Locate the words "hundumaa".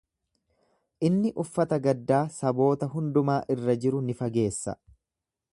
2.97-3.39